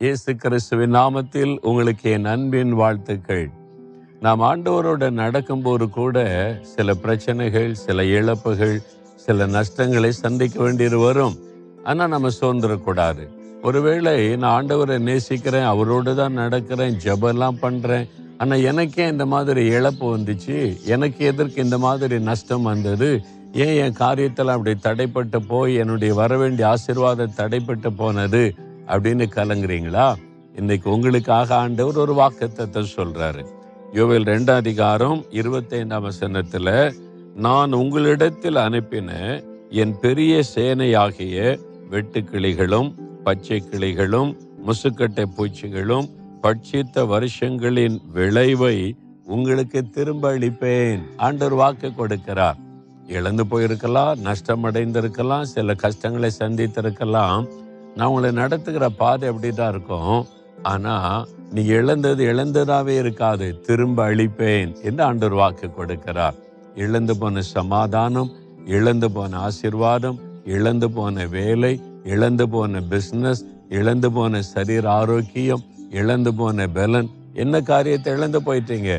இயேசு 0.00 0.30
கிறிஸ்துவின் 0.40 0.92
நாமத்தில் 0.96 1.52
உங்களுக்கு 1.68 2.06
என் 2.14 2.26
அன்பின் 2.32 2.72
வாழ்த்துக்கள். 2.80 3.46
நாம் 4.24 4.42
ஆண்டவரோட 4.48 5.06
நடக்கும்போது 5.20 5.86
கூட 5.90 6.16
சில 6.72 6.94
பிரச்சனைகள் 7.04 7.70
சில 7.84 8.04
இழப்புகள் 8.16 8.74
சில 9.22 9.46
நஷ்டங்களை 9.54 10.10
சந்திக்க 10.18 10.56
வேண்டியது 10.62 10.98
வரும். 10.98 11.36
ஆனால் 11.84 12.12
நம்ம 12.14 12.32
சோர்ந்துடக்கூடாது. 12.40 13.24
ஒருவேளை 13.62 14.14
நான் 14.42 14.56
ஆண்டவரை 14.58 14.98
நேசிக்கிறேன் 15.08 15.70
அவரோடு 15.72 16.14
தான் 16.20 16.38
நடக்கிறேன் 16.42 16.98
ஜெபம்லாம் 17.06 17.62
பண்ணுறேன் 17.64 18.06
ஆனால் 18.36 18.66
எனக்கே 18.72 19.08
இந்த 19.14 19.26
மாதிரி 19.26 19.64
இழப்பு 19.78 20.06
வந்துச்சு. 20.16 20.58
எனக்கு 20.96 21.24
எதற்கு 21.32 21.58
இந்த 21.66 21.78
மாதிரி 21.86 22.18
நஷ்டம் 22.30 22.68
வந்தது? 22.72 23.10
ஏன் 23.64 23.74
என் 23.86 23.98
காரியத்தில் 24.04 24.54
அப்படி 24.56 24.76
தடைப்பட்டு 24.88 25.40
போய் 25.54 25.74
என்னுடைய 25.84 26.12
வரவேண்டிய 26.22 26.68
ஆசீர்வாதம் 26.74 27.36
தடைப்பட்டு 27.42 27.90
போனது? 28.04 28.44
அப்படின்னு 28.86 29.26
கலங்குறீங்களா? 29.34 30.14
இன்னைக்கு 30.56 30.90
உங்களுக்காக 30.90 31.54
ஆண்டவர் 31.54 31.96
ஒரு 31.96 32.14
வாக்குத்தத்தை 32.14 32.84
சொல்றாரு. 32.96 33.46
யோவில் 33.92 34.22
ரெண்டாம் 34.22 34.54
அதிகாரம் 34.54 35.24
இருபத்தைந்தாம் 35.30 36.10
வசனத்துல 36.10 36.94
நான் 37.34 37.72
உங்களிடத்தில் 37.72 38.54
அனுப்பின 38.54 39.42
என் 39.70 39.94
பெரிய 40.00 40.42
சேனையாகிய 40.54 41.58
வெட்டுக்கிளிகளும் 41.90 42.94
பச்சை 43.24 43.62
கிளிகளும் 43.70 44.36
முசுக்கட்டை 44.66 45.24
பூச்சிகளும் 45.36 46.08
பட்சித்த 46.42 47.04
வருஷங்களின் 47.06 48.00
விளைவை 48.12 48.94
உங்களுக்கு 49.24 49.90
திரும்ப 49.90 50.38
அளிப்பேன். 50.38 51.02
ஆண்டவர் 51.16 51.54
வாக்கு 51.54 51.88
கொடுக்கிறார். 51.88 52.56
இழந்து 53.06 53.44
போயிருக்கலாம் 53.44 54.16
நஷ்டம் 54.16 54.64
அடைந்திருக்கலாம் 54.64 55.42
சில 55.42 55.74
கஷ்டங்களை 55.74 56.30
சந்தித்திருக்கலாம். 56.38 57.46
நான் 57.96 58.08
உங்களை 58.08 58.30
நடத்துகிற 58.40 58.86
பாதை 59.00 59.26
அப்படி 59.30 59.50
தான் 59.58 59.72
இருக்கும். 59.74 60.16
ஆனால் 60.72 61.26
நீ 61.54 61.62
இழந்தது 61.78 62.22
இழந்ததாகவே 62.32 62.94
இருக்காது. 63.02 63.46
திரும்ப 63.66 63.98
அழிப்பேன் 64.10 64.72
என்று 64.88 65.02
ஆண்டவர் 65.08 65.38
வாக்கு 65.40 65.68
கொடுக்கிறார். 65.78 66.36
இழந்து 66.84 67.14
போன 67.20 67.42
சமாதானம் 67.56 68.30
இழந்து 68.76 69.08
போன 69.16 69.38
ஆசீர்வாதம் 69.48 70.18
இழந்து 70.56 70.88
போன 70.96 71.26
வேலை 71.36 71.72
இழந்து 72.14 72.44
போன 72.54 72.80
பிஸ்னஸ் 72.90 73.42
இழந்து 73.78 74.08
போன 74.16 74.40
சரீர 74.54 74.84
ஆரோக்கியம் 75.00 75.62
இழந்து 76.00 76.32
போன 76.40 76.66
பலன். 76.78 77.08
என்ன 77.42 77.60
காரியத்தை 77.70 78.10
இழந்து 78.16 78.40
போயிட்டீங்க? 78.48 78.90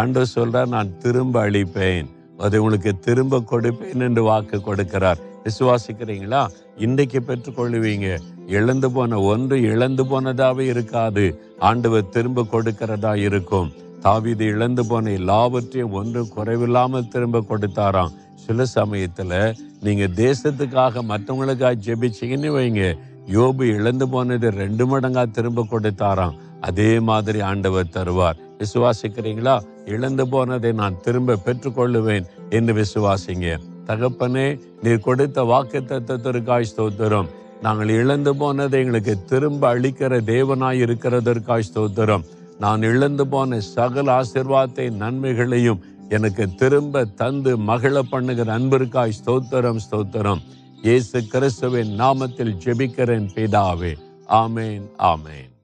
ஆண்டவர் 0.00 0.34
சொல்கிறார் 0.36 0.72
நான் 0.76 0.96
திரும்ப 1.04 1.34
அழிப்பேன். 1.48 2.08
அதை 2.44 2.56
உங்களுக்கு 2.62 2.92
திரும்ப 3.06 3.42
கொடுப்பேன் 3.52 4.04
என்று 4.08 4.22
வாக்கு 4.30 4.58
கொடுக்கிறார். 4.68 5.20
விசுவாசிக்கிறீங்களா? 5.44 6.42
இன்றைக்கு 6.86 7.20
பெற்றுக்கொள்ளுவீங்க. 7.28 8.08
இழந்து 8.46 8.90
போன 8.90 9.20
ஒன்று 9.20 9.62
இழந்து 9.62 10.04
போனதாவே 10.04 10.60
இருக்காது. 10.60 11.40
ஆண்டவர் 11.58 12.08
திரும்ப 12.08 12.46
கொடுக்கிறதா 12.52 13.16
இருக்கும். 13.16 13.72
தாவிது 14.02 14.40
இழந்து 14.40 14.86
போன 14.86 15.10
எல்லாவற்றையும் 15.10 15.92
ஒன்று 15.92 16.28
குறைவில்லாமல் 16.36 17.08
திரும்ப 17.08 17.44
கொடுத்தாராம். 17.48 18.12
சில 18.34 18.64
சமயத்துல 18.74 19.54
நீங்க 19.80 20.04
தேசத்துக்காக 20.04 21.02
மற்றவங்களுக்காக 21.08 21.74
ஜெபிச்சிங்கன்னு 21.86 22.50
வைங்க. 22.58 22.98
யோபு 23.32 23.62
இழந்து 23.62 24.08
போனது 24.08 24.50
ரெண்டு 24.50 24.84
மடங்கா 24.86 25.30
திரும்ப 25.30 25.66
கொடுத்தாராம். 25.70 26.36
அதே 26.60 27.00
மாதிரி 27.00 27.40
ஆண்டவர் 27.40 27.86
தருவார். 27.92 28.38
விசுவாசிக்கிறீங்களா? 28.58 29.60
இழந்து 29.86 30.28
போனதை 30.28 30.72
நான் 30.72 31.00
திரும்ப 31.02 31.36
பெற்றுக்கொள்ளுவேன் 31.44 32.26
என்று 32.50 32.72
விசுவாசிங்க. 32.74 33.58
தகப்பனே 33.86 34.60
நீர் 34.82 35.00
கொடுத்த 35.00 35.42
வாக்கு 35.42 35.80
தத்துவத்திற்காய் 35.80 36.64
ஸ்தோத்திரம். 36.76 37.26
நாங்கள் 37.62 37.88
இழந்து 37.88 38.36
போனதை 38.36 38.80
எங்களுக்கு 38.80 39.24
திரும்ப 39.24 39.74
அளிக்கிற 39.74 40.18
தேவனாய் 40.32 40.82
இருக்கிறதற்காய் 40.84 41.68
ஸ்தோத்திரம். 41.74 42.24
நான் 42.58 42.82
இழந்து 42.82 43.26
போன 43.26 43.60
சகல 43.60 44.22
ஆசிர்வாதத்தை 44.22 44.90
நன்மைகளையும் 44.90 45.82
எனக்கு 46.08 46.54
திரும்ப 46.54 47.04
தந்து 47.04 47.58
மகிழ 47.58 48.02
பண்ணுகிற 48.02 48.58
அன்பிற்காய் 48.58 49.18
ஸ்தோத்திரம் 49.20 49.82
ஸ்தோத்திரம். 49.90 50.42
இயேசு 50.82 51.24
கிறிஸ்துவின் 51.24 52.00
நாமத்தில் 52.00 52.56
ஜெபிக்கிறேன் 52.64 53.28
பிதாவே. 53.34 53.94
ஆமேன் 54.28 54.86
ஆமேன். 54.98 55.55